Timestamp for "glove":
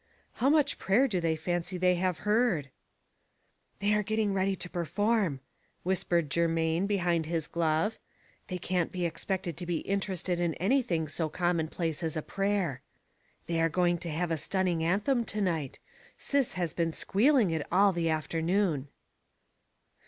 7.47-7.99